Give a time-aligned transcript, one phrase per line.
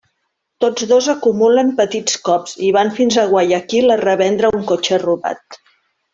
[0.63, 5.63] Tots dos acumulen petits cops i van fins a Guayaquil a revendre un cotxe robat.